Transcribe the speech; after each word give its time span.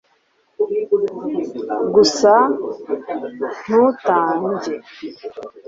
gusa 1.93 2.31
ntutange 3.59 4.73